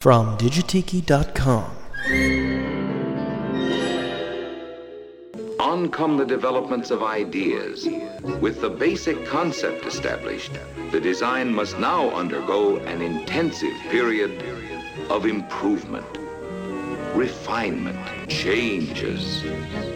[0.00, 1.70] From Digitiki.com.
[5.60, 7.86] On come the developments of ideas.
[8.40, 10.52] With the basic concept established,
[10.90, 14.42] the design must now undergo an intensive period
[15.10, 16.06] of improvement,
[17.14, 19.44] refinement, changes,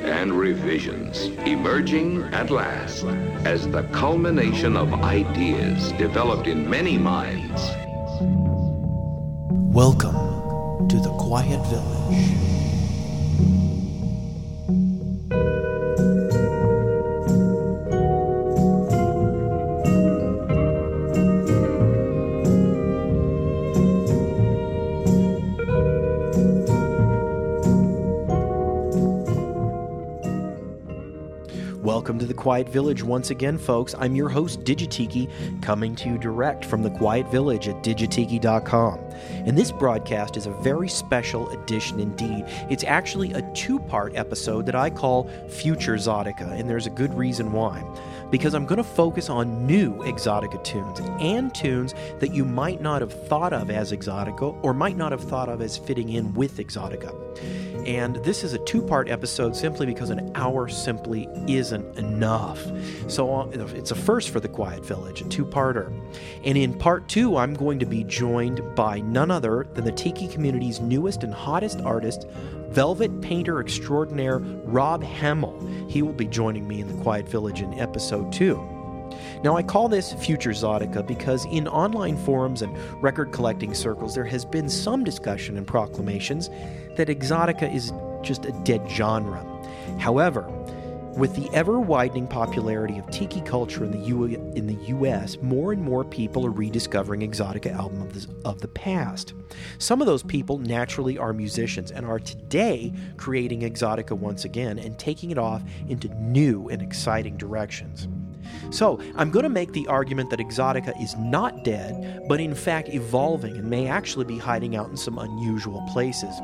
[0.03, 3.05] and revisions, emerging at last
[3.47, 7.71] as the culmination of ideas developed in many minds.
[9.75, 12.54] Welcome to the Quiet Village.
[32.05, 33.95] Welcome to the Quiet Village once again, folks.
[33.99, 35.27] I'm your host, Digitiki,
[35.63, 38.99] coming to you direct from the Quiet Village at digitiki.com.
[39.47, 42.45] And this broadcast is a very special edition indeed.
[42.69, 47.15] It's actually a two part episode that I call Future Exotica, and there's a good
[47.15, 47.83] reason why.
[48.31, 53.01] Because I'm going to focus on new Exotica tunes and tunes that you might not
[53.01, 56.59] have thought of as Exotica or might not have thought of as fitting in with
[56.59, 57.15] Exotica.
[57.87, 62.65] And this is a two part episode simply because an hour simply isn't enough.
[63.09, 65.93] So uh, it's a first for the Quiet Village, a two parter.
[66.45, 70.29] And in part two, I'm going to be joined by none other than the Tiki
[70.29, 72.27] community's newest and hottest artist,
[72.69, 75.87] velvet painter extraordinaire Rob Hamill.
[75.89, 78.84] He will be joining me in the Quiet Village in episode two.
[79.45, 84.25] Now, I call this Future Exotica because in online forums and record collecting circles, there
[84.25, 86.49] has been some discussion and proclamations
[86.97, 89.45] that Exotica is just a dead genre.
[89.99, 90.49] However,
[91.19, 94.25] with the ever widening popularity of tiki culture in the, U-
[94.57, 98.69] in the US, more and more people are rediscovering Exotica albums of the, of the
[98.69, 99.35] past.
[99.77, 104.99] Some of those people naturally are musicians and are today creating Exotica once again and
[104.99, 108.09] taking it off into new and exciting directions.
[108.71, 112.89] So, I'm going to make the argument that Exotica is not dead, but in fact
[112.89, 116.35] evolving and may actually be hiding out in some unusual places.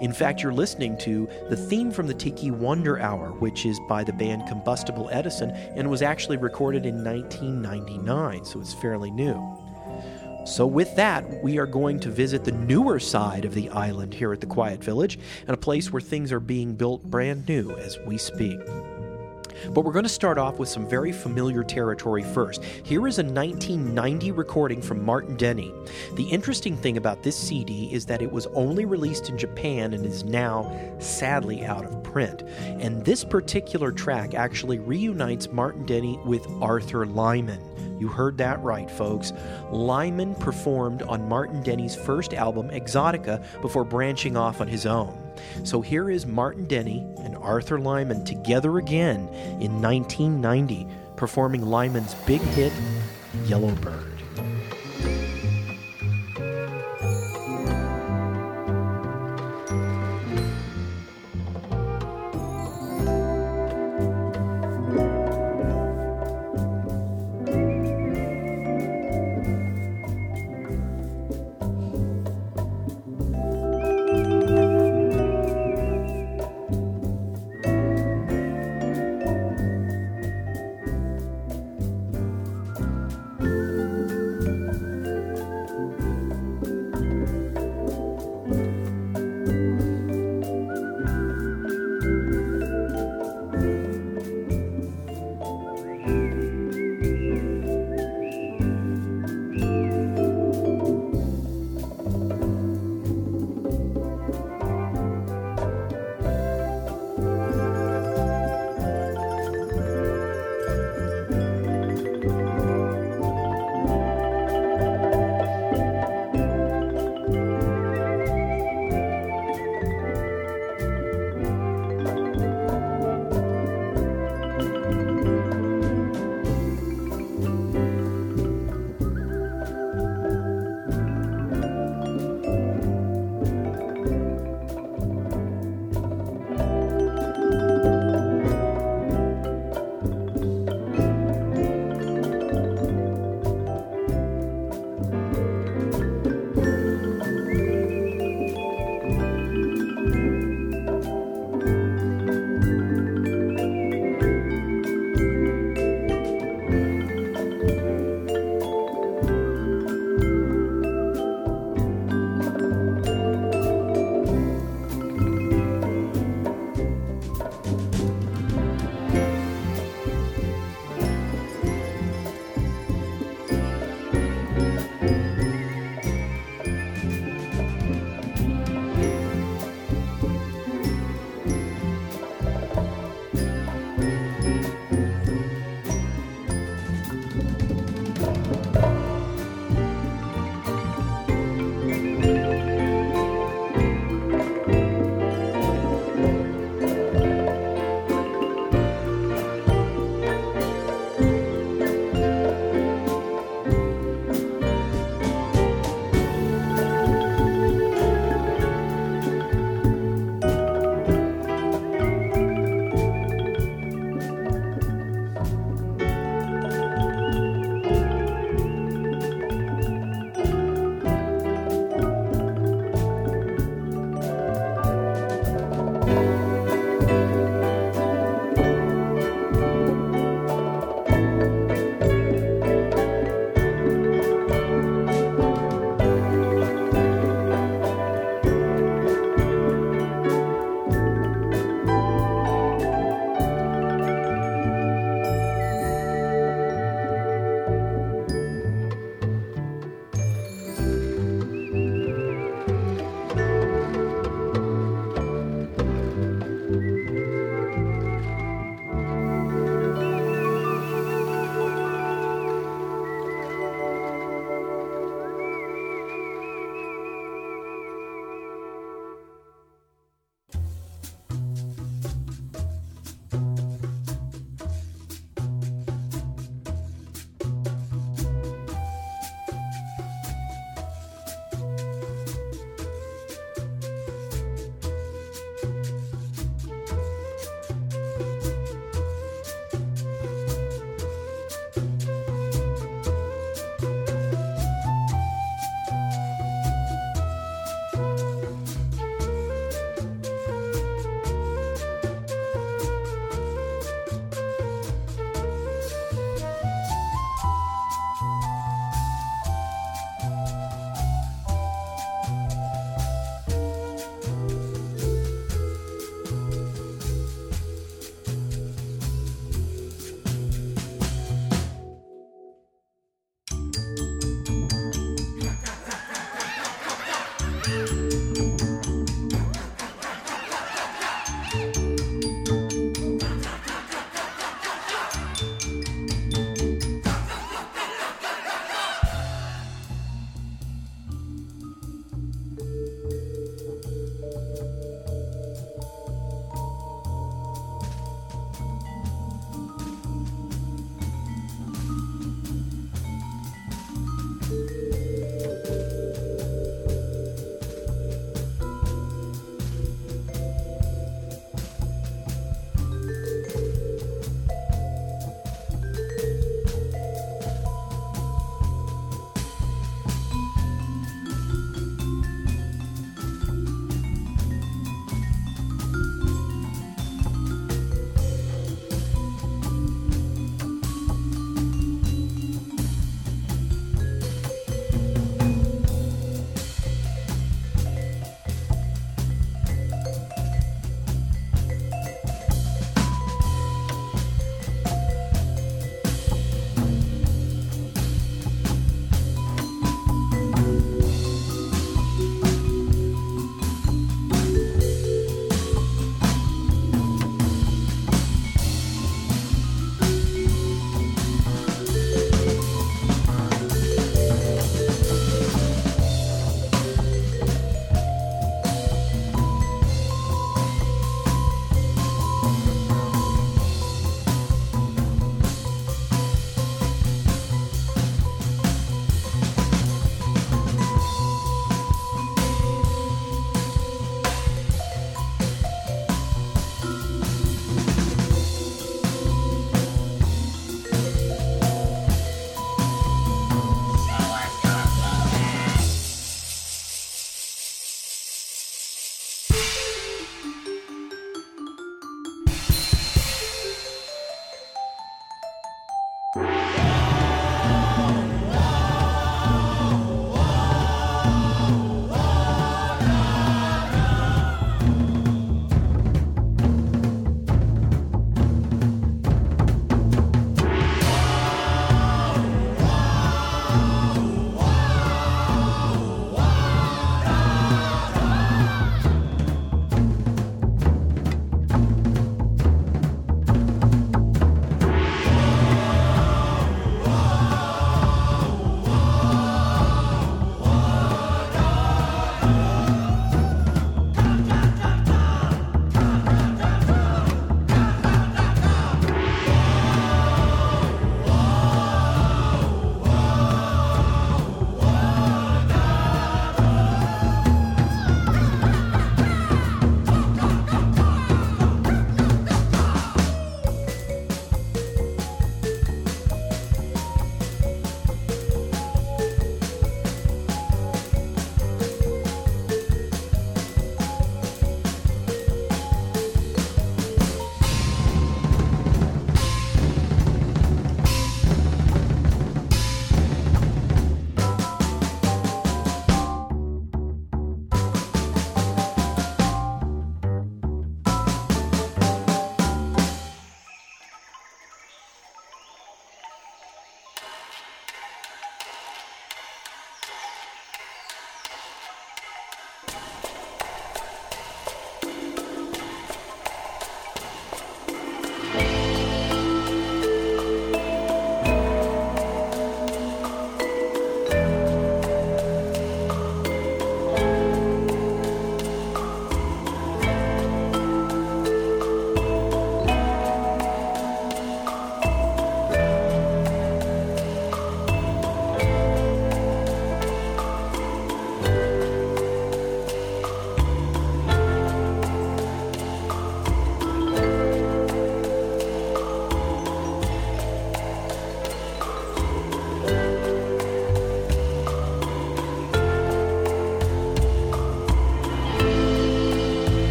[0.00, 4.04] In fact, you're listening to the theme from the Tiki Wonder Hour, which is by
[4.04, 9.34] the band Combustible Edison and was actually recorded in 1999, so it's fairly new.
[10.46, 14.30] So, with that, we are going to visit the newer side of the island here
[14.30, 17.98] at the Quiet Village, and a place where things are being built brand new as
[18.06, 18.60] we speak.
[19.70, 22.62] But we're going to start off with some very familiar territory first.
[22.64, 25.72] Here is a 1990 recording from Martin Denny.
[26.14, 30.04] The interesting thing about this CD is that it was only released in Japan and
[30.04, 32.42] is now sadly out of print.
[32.58, 37.60] And this particular track actually reunites Martin Denny with Arthur Lyman.
[37.98, 39.32] You heard that right, folks.
[39.70, 45.23] Lyman performed on Martin Denny's first album, Exotica, before branching off on his own.
[45.62, 49.28] So here is Martin Denny and Arthur Lyman together again
[49.60, 50.86] in 1990,
[51.16, 52.72] performing Lyman's big hit,
[53.46, 54.10] Yellowbird.
[54.10, 54.13] I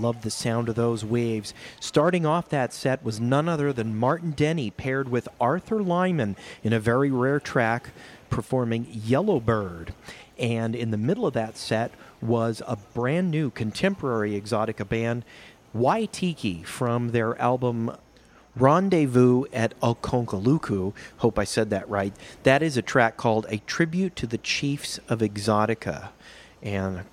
[0.00, 1.54] love the sound of those waves.
[1.78, 6.72] Starting off that set was none other than Martin Denny paired with Arthur Lyman in
[6.72, 7.90] a very rare track
[8.30, 9.92] performing Yellowbird.
[10.38, 11.92] And in the middle of that set
[12.22, 15.24] was a brand new contemporary exotica band,
[15.74, 17.94] Waitiki, from their album
[18.56, 20.92] Rendezvous at Okonkoluku.
[21.18, 22.12] Hope I said that right.
[22.42, 26.08] That is a track called A Tribute to the Chiefs of Exotica.
[26.62, 27.04] And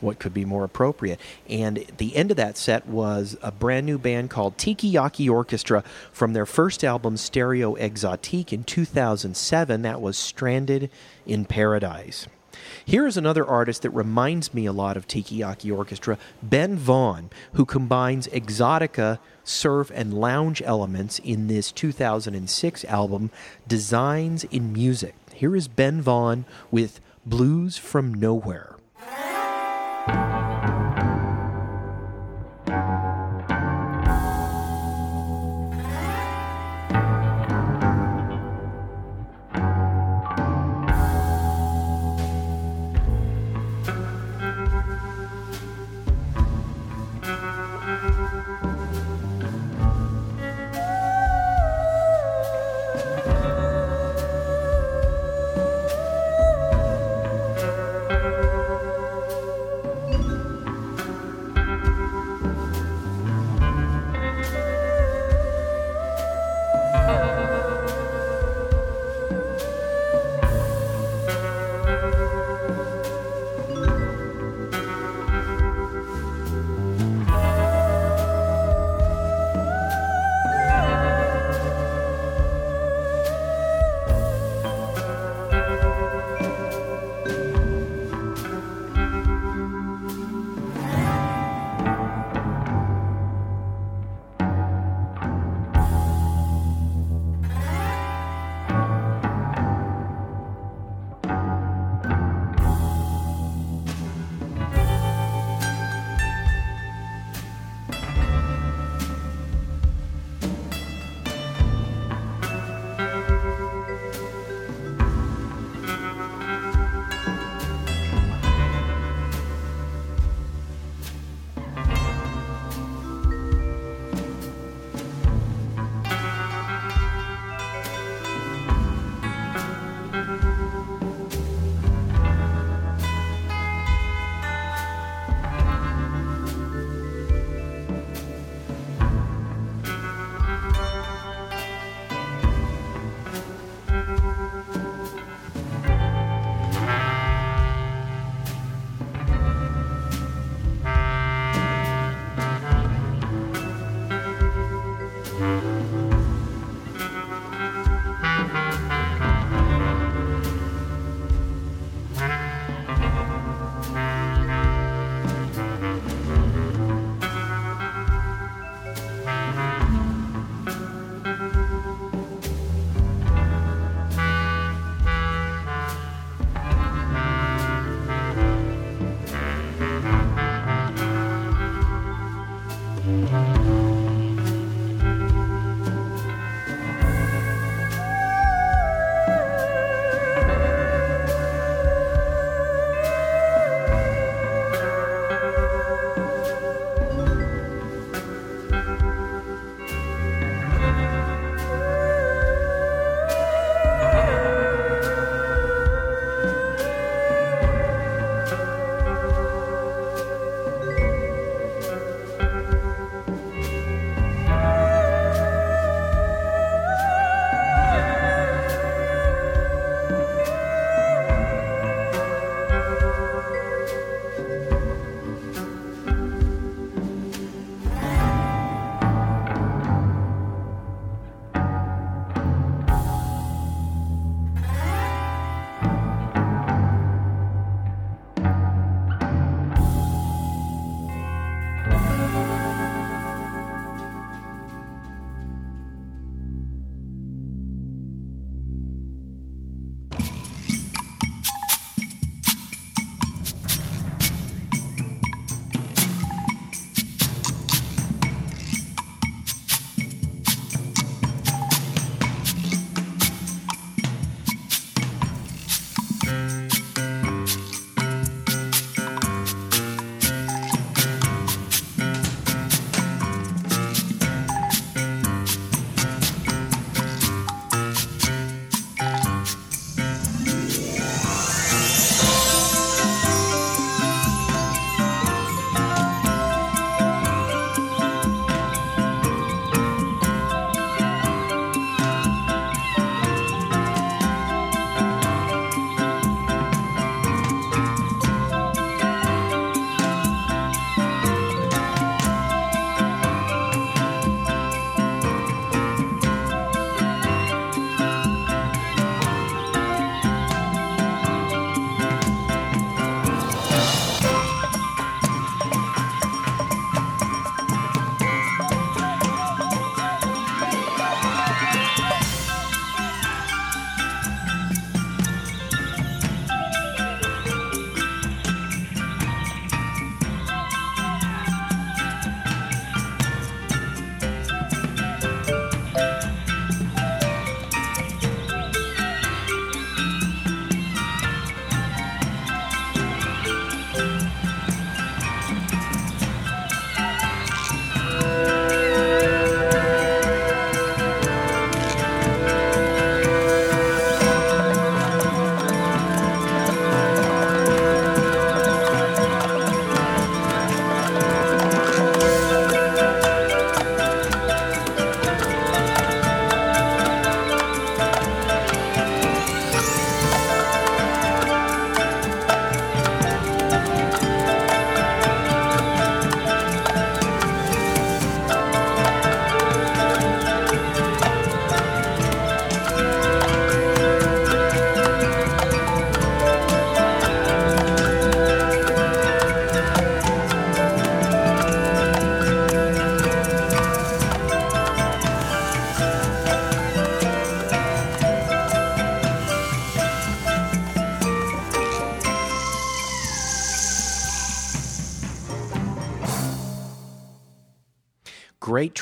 [0.00, 1.20] what could be more appropriate?
[1.48, 5.82] And the end of that set was a brand new band called Tiki Yaki Orchestra
[6.12, 9.82] from their first album, Stereo Exotique, in 2007.
[9.82, 10.90] That was Stranded
[11.26, 12.26] in Paradise.
[12.84, 17.30] Here is another artist that reminds me a lot of Tiki Yaki Orchestra, Ben Vaughn,
[17.52, 23.30] who combines exotica, surf, and lounge elements in this 2006 album,
[23.66, 25.14] Designs in Music.
[25.34, 28.77] Here is Ben Vaughn with Blues from Nowhere.
[30.06, 30.37] Great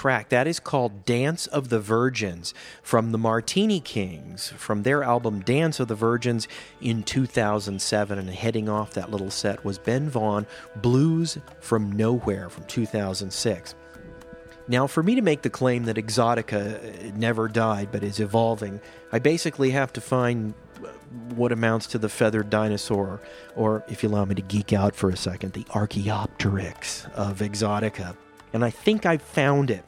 [0.06, 0.28] track.
[0.28, 5.80] That is called Dance of the Virgins from the Martini Kings, from their album Dance
[5.80, 6.46] of the Virgins
[6.80, 8.16] in 2007.
[8.16, 13.74] And heading off that little set was Ben Vaughn, Blues from Nowhere from 2006.
[14.68, 18.80] Now, for me to make the claim that Exotica uh, never died but is evolving,
[19.10, 20.90] I basically have to find uh,
[21.34, 23.20] what amounts to the feathered dinosaur,
[23.56, 28.16] or if you allow me to geek out for a second, the Archaeopteryx of Exotica.
[28.52, 29.84] And I think I found it.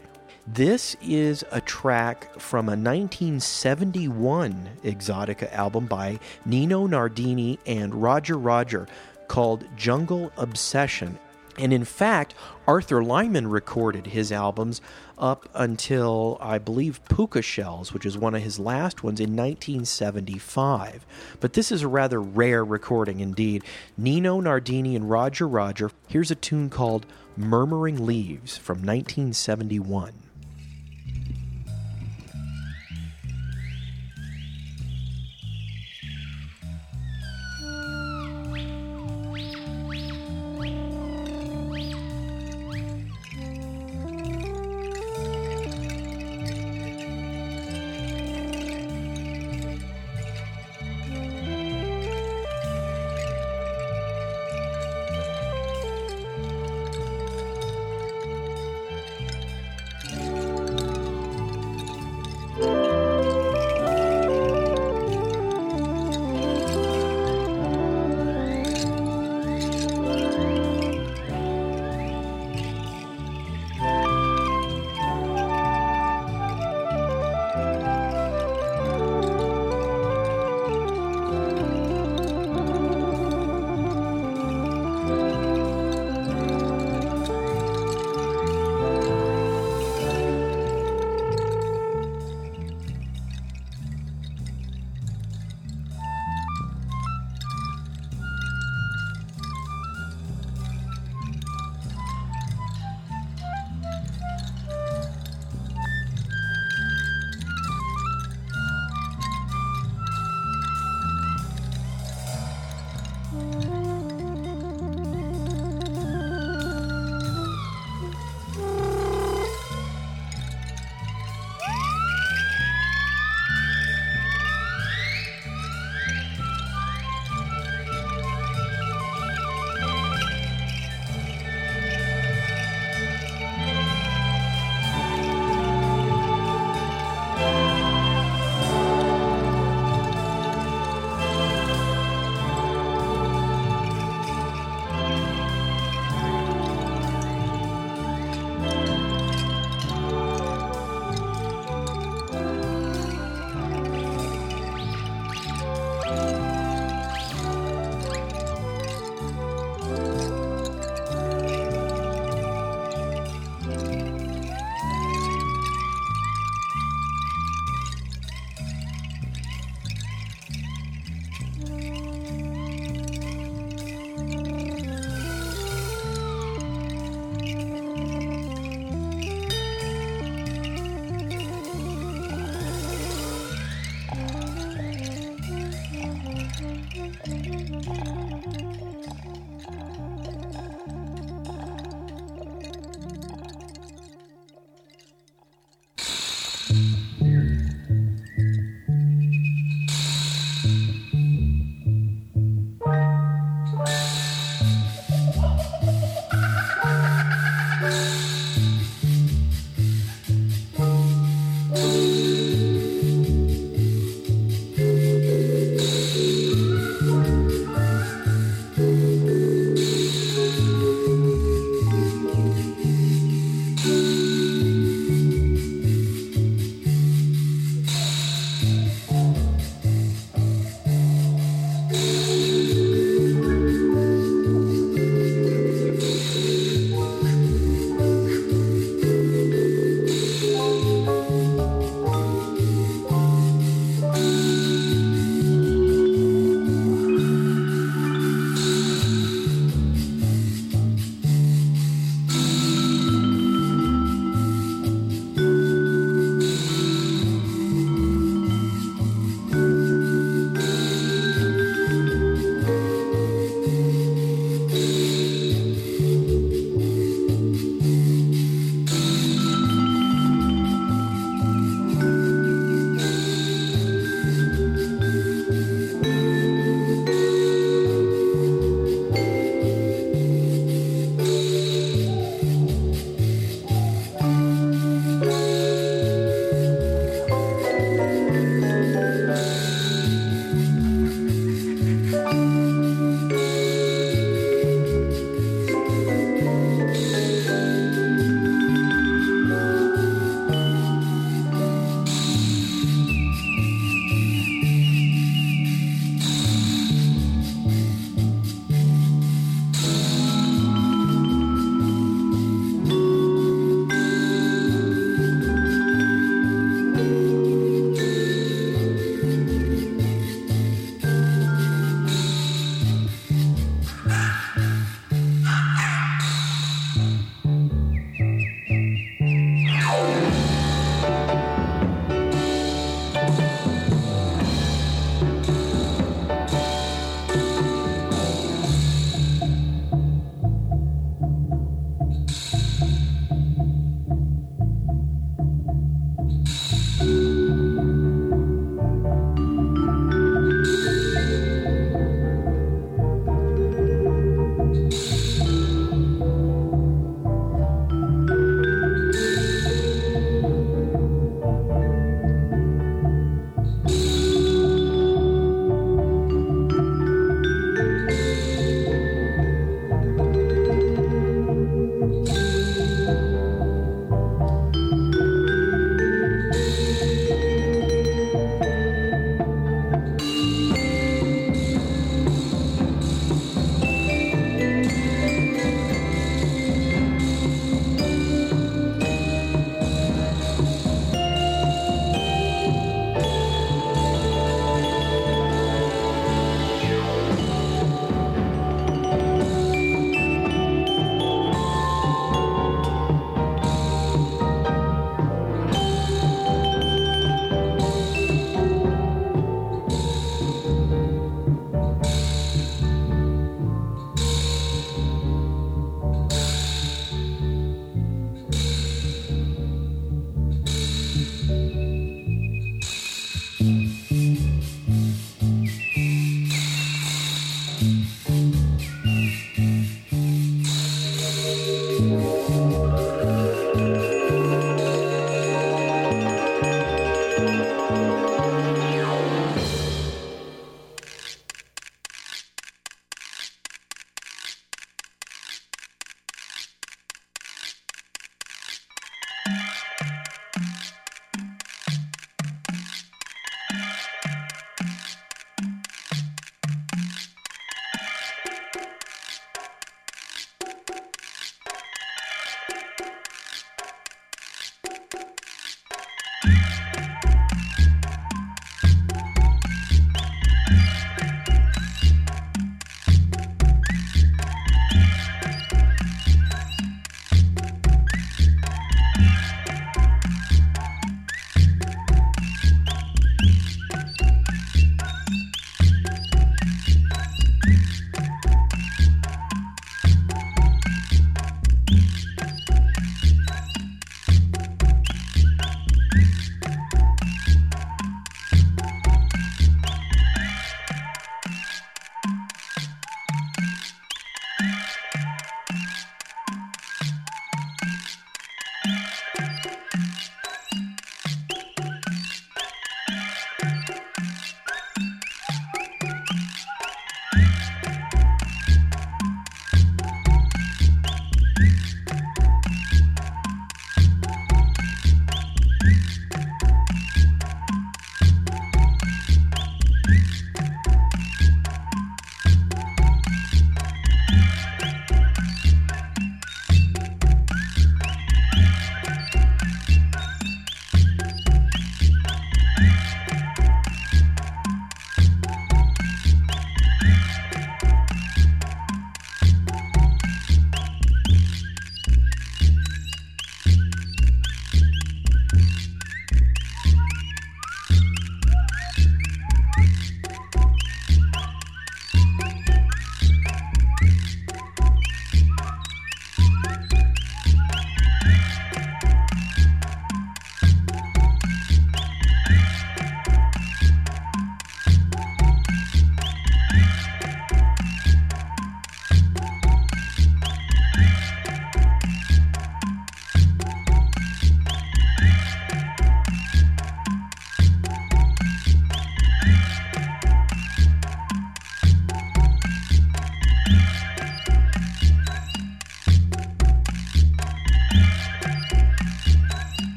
[0.55, 8.89] This is a track from a 1971 Exotica album by Nino Nardini and Roger Roger
[9.29, 11.19] called Jungle Obsession.
[11.59, 12.35] And in fact,
[12.67, 14.81] Arthur Lyman recorded his albums
[15.19, 21.05] up until, I believe, Puka Shells, which is one of his last ones in 1975.
[21.41, 23.65] But this is a rather rare recording indeed.
[23.99, 25.91] Nino Nardini and Roger Roger.
[26.09, 27.05] Here's a tune called
[27.37, 30.28] Murmuring Leaves from 1971.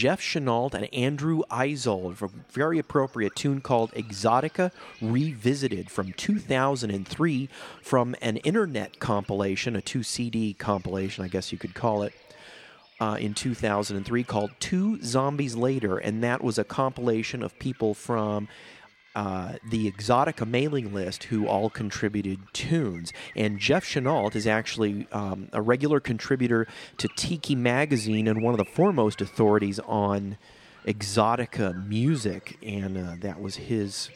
[0.00, 4.70] Jeff Chenault and Andrew for a very appropriate tune called Exotica
[5.02, 7.50] Revisited from 2003
[7.82, 12.14] from an internet compilation, a two CD compilation, I guess you could call it.
[12.98, 18.48] Uh, in 2003 called Two Zombies Later, and that was a compilation of people from
[19.14, 23.12] uh, the Exotica mailing list who all contributed tunes.
[23.34, 26.66] And Jeff Chenault is actually um, a regular contributor
[26.98, 30.38] to Tiki Magazine and one of the foremost authorities on
[30.86, 32.56] Exotica music.
[32.62, 34.10] And uh, that was his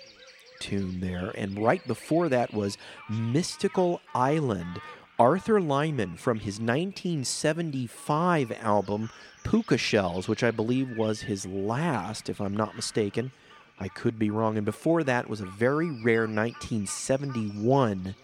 [0.60, 1.32] tune there.
[1.36, 2.78] And right before that was
[3.10, 4.80] Mystical Island.
[5.16, 9.10] Arthur Lyman from his 1975 album
[9.44, 13.30] Puka Shells, which I believe was his last, if I'm not mistaken.
[13.78, 14.56] I could be wrong.
[14.56, 18.14] And before that was a very rare 1971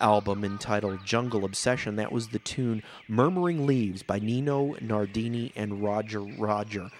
[0.00, 1.96] album entitled Jungle Obsession.
[1.96, 6.90] That was the tune Murmuring Leaves by Nino Nardini and Roger Roger.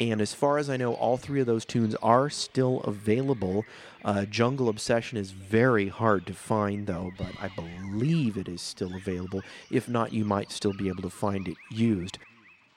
[0.00, 3.66] And as far as I know, all three of those tunes are still available.
[4.02, 8.94] Uh, Jungle Obsession is very hard to find, though, but I believe it is still
[8.94, 9.42] available.
[9.70, 12.16] If not, you might still be able to find it used.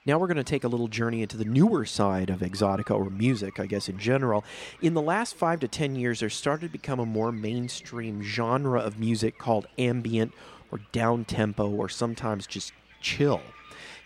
[0.05, 3.09] Now we're going to take a little journey into the newer side of exotica or
[3.09, 4.43] music, I guess, in general.
[4.81, 8.81] In the last five to ten years, there started to become a more mainstream genre
[8.81, 10.33] of music called ambient
[10.71, 13.39] or down tempo or sometimes just chill.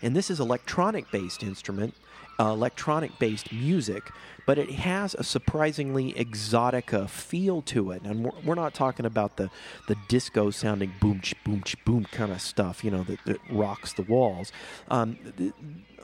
[0.00, 1.94] And this is electronic based instrument,
[2.38, 4.10] uh, electronic based music,
[4.46, 8.02] but it has a surprisingly exotica feel to it.
[8.02, 9.50] And we're, we're not talking about the,
[9.88, 13.38] the disco sounding boom, ch, boom, ch, boom kind of stuff, you know, that, that
[13.50, 14.52] rocks the walls.
[14.88, 15.52] Um, th-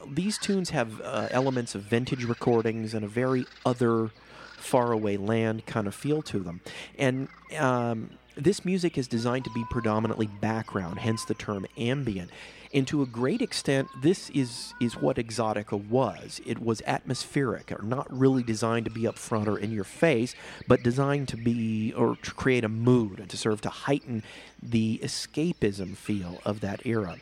[0.06, 4.10] these tunes have uh, elements of vintage recordings and a very other
[4.58, 6.60] faraway land kind of feel to them.
[6.98, 12.30] And um, this music is designed to be predominantly background, hence the term ambient.
[12.72, 16.40] And to a great extent, this is, is what Exotica was.
[16.44, 20.34] It was atmospheric, or not really designed to be up front or in your face,
[20.66, 24.24] but designed to be, or to create a mood and to serve to heighten
[24.60, 27.18] the escapism feel of that era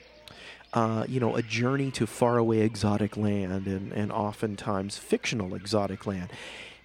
[0.74, 6.30] uh, you know, a journey to faraway exotic land and, and oftentimes fictional exotic land.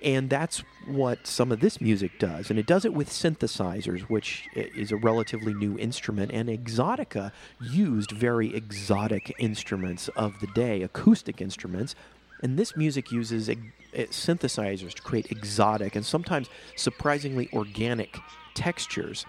[0.02, 2.50] And that's what some of this music does.
[2.50, 6.32] And it does it with synthesizers, which is a relatively new instrument.
[6.32, 11.96] And Exotica used very exotic instruments of the day, acoustic instruments.
[12.44, 13.50] And this music uses
[13.98, 18.18] synthesizers to create exotic and sometimes surprisingly organic
[18.54, 19.26] textures.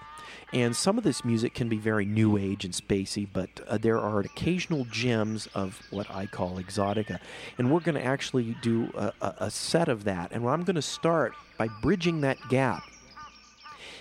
[0.52, 3.98] And some of this music can be very new age and spacey, but uh, there
[3.98, 7.18] are occasional gems of what I call exotica.
[7.58, 10.32] And we're going to actually do a, a, a set of that.
[10.32, 12.82] And I'm going to start by bridging that gap.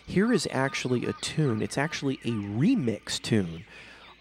[0.05, 3.65] Here is actually a tune, it's actually a remix tune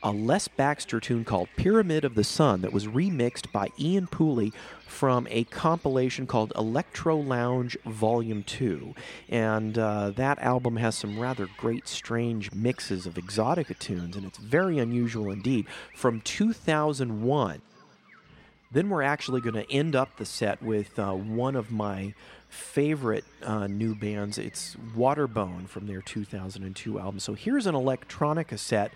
[0.06, 4.52] a Les Baxter tune called Pyramid of the Sun that was remixed by Ian Pooley
[4.86, 8.94] from a compilation called Electro Lounge Volume 2.
[9.28, 14.38] And uh, that album has some rather great, strange mixes of exotica tunes, and it's
[14.38, 15.66] very unusual indeed.
[15.96, 17.60] From 2001.
[18.70, 22.14] Then we're actually going to end up the set with uh, one of my
[22.48, 24.38] favorite uh, new bands.
[24.38, 27.18] It's Waterbone from their 2002 album.
[27.20, 28.92] So here's an electronica set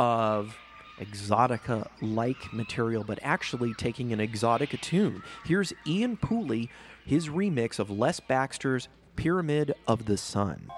[0.00, 0.56] of
[0.98, 5.22] exotica like material, but actually taking an exotica tune.
[5.44, 6.70] Here's Ian Pooley,
[7.04, 10.70] his remix of Les Baxter's Pyramid of the Sun.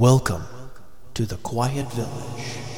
[0.00, 0.46] Welcome
[1.12, 2.69] to the Quiet Village.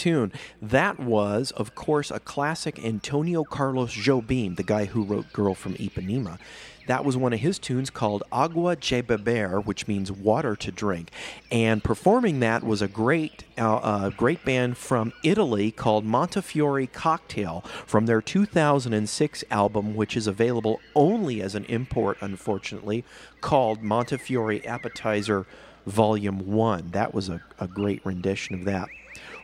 [0.00, 0.32] Tune.
[0.62, 5.74] That was, of course, a classic Antonio Carlos Jobim, the guy who wrote Girl from
[5.74, 6.38] Ipanema.
[6.86, 11.10] That was one of his tunes called Agua de Beber, which means water to drink.
[11.52, 17.60] And performing that was a great, uh, uh, great band from Italy called Montefiori Cocktail
[17.84, 23.04] from their 2006 album, which is available only as an import, unfortunately,
[23.42, 25.44] called Montefiori Appetizer
[25.84, 26.92] Volume 1.
[26.92, 28.88] That was a, a great rendition of that.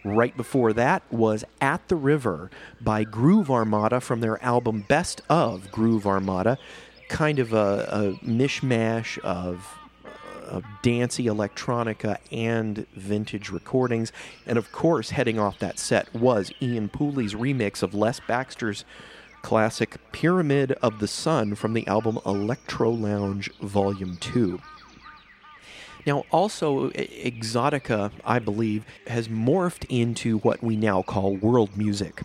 [0.06, 2.48] Right before that was At the River
[2.80, 6.58] by Groove Armada from their album Best of Groove Armada.
[7.08, 9.76] Kind of a, a mishmash of,
[10.44, 14.12] of dancey electronica and vintage recordings.
[14.46, 18.84] And of course, heading off that set was Ian Pooley's remix of Les Baxter's
[19.42, 24.60] classic Pyramid of the Sun from the album Electro Lounge Volume 2.
[26.06, 32.22] Now, also, Exotica, I believe, has morphed into what we now call world music.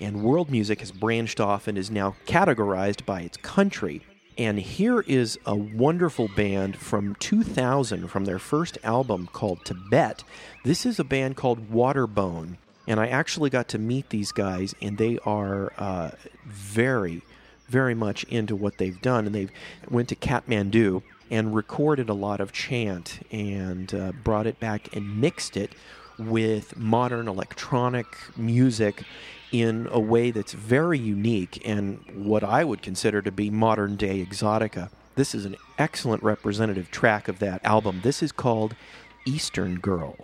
[0.00, 4.02] And world music has branched off and is now categorized by its country.
[4.36, 10.24] And here is a wonderful band from 2000 from their first album called Tibet.
[10.64, 12.56] This is a band called Waterbone.
[12.88, 16.10] And I actually got to meet these guys, and they are uh,
[16.44, 17.22] very,
[17.68, 19.26] very much into what they've done.
[19.26, 19.48] And they
[19.88, 25.20] went to Kathmandu and recorded a lot of chant and uh, brought it back and
[25.20, 25.72] mixed it
[26.18, 28.06] with modern electronic
[28.36, 29.04] music
[29.52, 34.24] in a way that's very unique and what I would consider to be modern day
[34.24, 34.90] exotica.
[35.14, 38.00] This is an excellent representative track of that album.
[38.02, 38.74] This is called
[39.26, 40.16] Eastern Girl.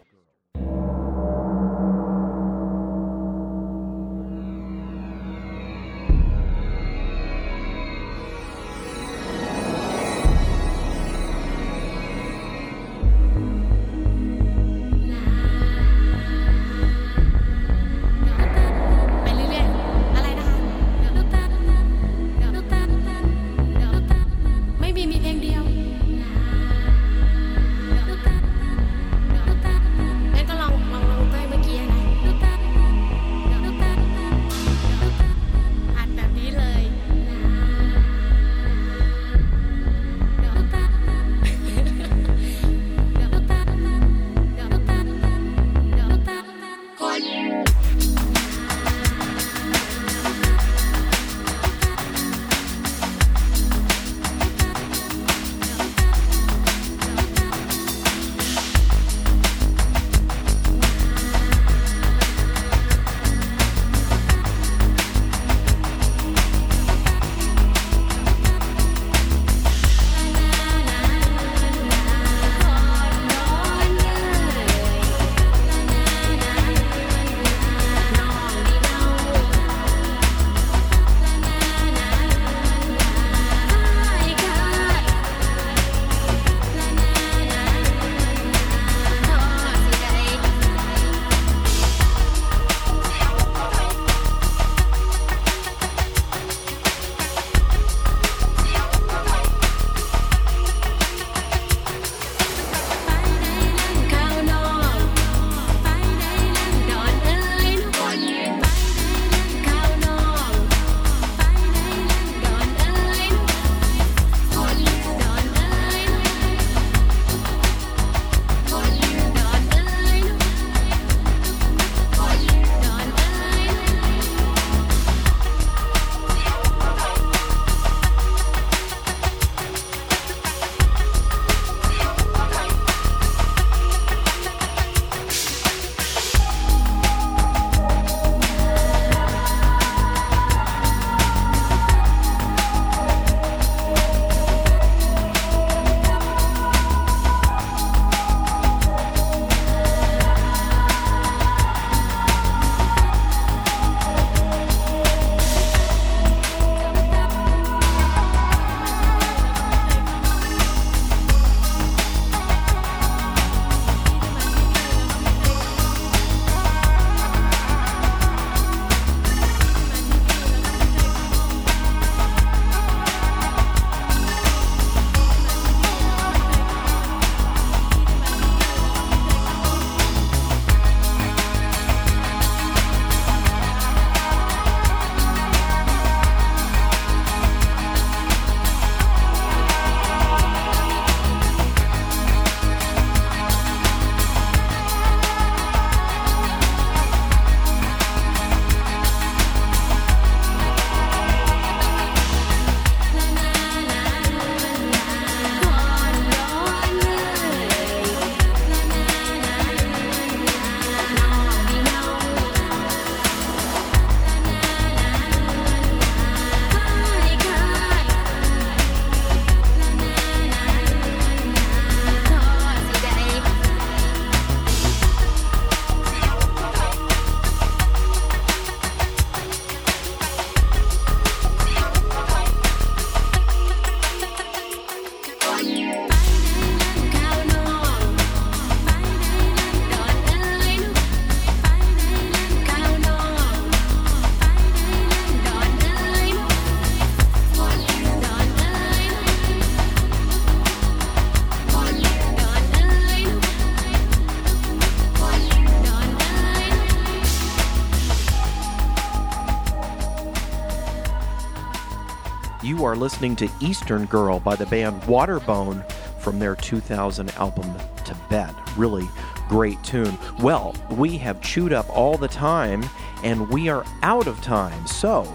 [262.76, 267.74] You are listening to Eastern Girl by the band Waterbone from their 2000 album
[268.04, 268.54] Tibet.
[268.76, 269.08] Really
[269.48, 270.18] great tune.
[270.40, 272.84] Well, we have chewed up all the time
[273.24, 274.86] and we are out of time.
[274.86, 275.34] So,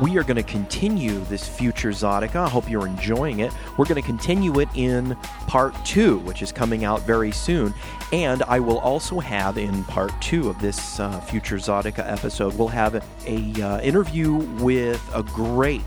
[0.00, 2.36] we are going to continue this Futurexotica.
[2.36, 3.52] I hope you're enjoying it.
[3.76, 5.16] We're going to continue it in
[5.48, 7.74] part two, which is coming out very soon.
[8.12, 13.02] And I will also have in part two of this uh, Futurexotica episode, we'll have
[13.26, 15.82] a uh, interview with a great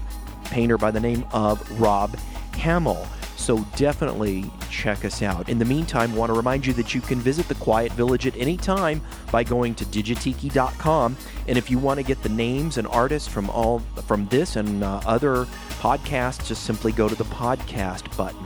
[0.49, 2.15] painter by the name of Rob
[2.55, 3.07] Hamill.
[3.39, 5.47] So definitely check us out.
[5.47, 8.27] In the meantime, I want to remind you that you can visit the Quiet Village
[8.27, 11.15] at any time by going to digitiki.com.
[11.47, 14.83] And if you want to get the names and artists from all from this and
[14.83, 15.45] uh, other
[15.79, 18.45] podcasts, just simply go to the podcast button.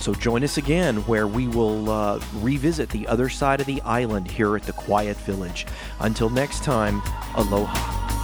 [0.00, 4.30] So join us again where we will uh, revisit the other side of the island
[4.30, 5.66] here at the Quiet Village.
[6.00, 7.02] Until next time,
[7.34, 8.15] aloha.